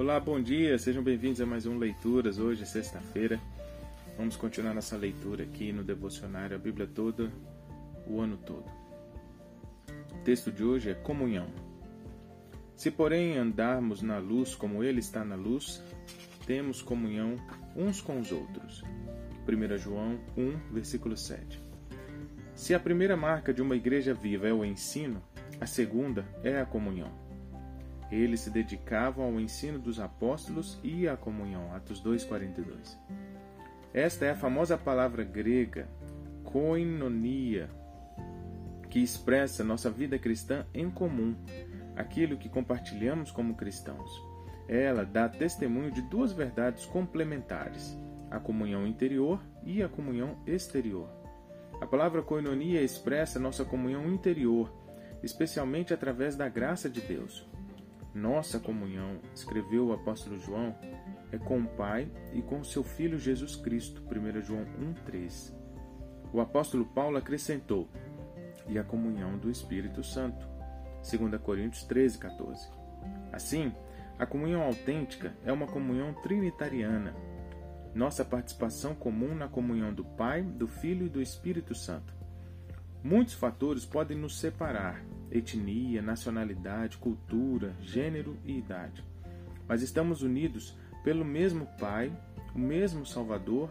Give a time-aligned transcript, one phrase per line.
[0.00, 2.38] Olá, bom dia, sejam bem-vindos a mais um Leituras.
[2.38, 3.38] Hoje é sexta-feira.
[4.16, 7.30] Vamos continuar nossa leitura aqui no Devocionário, a Bíblia toda,
[8.06, 8.64] o ano todo.
[10.14, 11.48] O texto de hoje é Comunhão.
[12.74, 15.84] Se, porém, andarmos na luz como Ele está na luz,
[16.46, 17.36] temos comunhão
[17.76, 18.82] uns com os outros.
[19.46, 21.62] 1 João 1, versículo 7.
[22.54, 25.22] Se a primeira marca de uma igreja viva é o ensino,
[25.60, 27.29] a segunda é a comunhão.
[28.10, 31.72] Eles se dedicavam ao ensino dos apóstolos e à comunhão.
[31.74, 32.98] Atos 2:42.
[33.94, 35.88] Esta é a famosa palavra grega
[36.44, 37.70] koinonia,
[38.88, 41.36] que expressa nossa vida cristã em comum,
[41.94, 44.10] aquilo que compartilhamos como cristãos.
[44.68, 47.96] Ela dá testemunho de duas verdades complementares:
[48.30, 51.08] a comunhão interior e a comunhão exterior.
[51.80, 54.72] A palavra koinonia expressa nossa comunhão interior,
[55.22, 57.48] especialmente através da graça de Deus.
[58.14, 60.74] Nossa comunhão, escreveu o apóstolo João,
[61.30, 64.02] é com o Pai e com seu Filho Jesus Cristo.
[64.02, 65.54] 1 João 1,3.
[66.32, 67.88] O apóstolo Paulo acrescentou:
[68.70, 70.48] e a comunhão do Espírito Santo.
[71.02, 72.68] 2 Coríntios 13, 14.
[73.32, 73.72] Assim,
[74.18, 77.14] a comunhão autêntica é uma comunhão trinitariana.
[77.94, 82.14] Nossa participação comum na comunhão do Pai, do Filho e do Espírito Santo.
[83.02, 89.04] Muitos fatores podem nos separar, etnia, nacionalidade, cultura, gênero e idade.
[89.68, 92.12] Mas estamos unidos pelo mesmo Pai,
[92.54, 93.70] o mesmo Salvador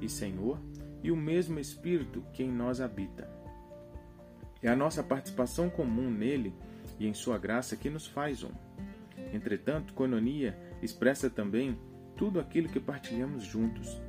[0.00, 0.60] e Senhor
[1.02, 3.30] e o mesmo Espírito que em nós habita.
[4.62, 6.52] É a nossa participação comum nele
[6.98, 8.50] e em sua graça que nos faz um.
[9.32, 11.78] Entretanto, coinonia expressa também
[12.16, 14.00] tudo aquilo que partilhamos juntos.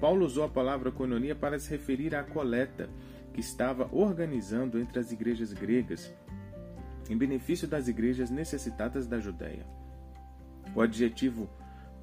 [0.00, 2.88] Paulo usou a palavra coinonia para se referir à coleta
[3.32, 6.14] que estava organizando entre as igrejas gregas
[7.08, 9.66] em benefício das igrejas necessitadas da Judéia.
[10.74, 11.48] O adjetivo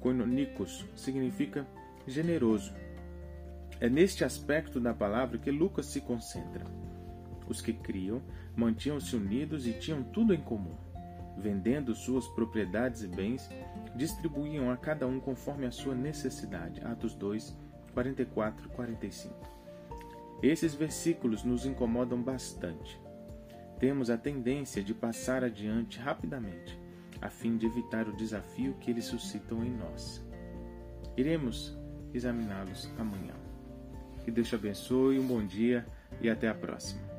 [0.00, 1.66] koinonikos significa
[2.06, 2.72] generoso.
[3.80, 6.64] É neste aspecto da palavra que Lucas se concentra.
[7.46, 8.22] Os que criam
[8.56, 10.76] mantinham-se unidos e tinham tudo em comum.
[11.36, 13.50] Vendendo suas propriedades e bens,
[13.94, 16.80] distribuíam a cada um conforme a sua necessidade.
[16.84, 17.56] Atos 2,
[17.92, 19.34] 44 e 45.
[20.42, 23.03] Esses versículos nos incomodam bastante
[23.84, 26.80] temos a tendência de passar adiante rapidamente,
[27.20, 30.26] a fim de evitar o desafio que eles suscitam em nós.
[31.18, 31.76] Iremos
[32.14, 33.34] examiná-los amanhã.
[34.24, 35.86] Que Deus te abençoe, um bom dia
[36.18, 37.13] e até a próxima.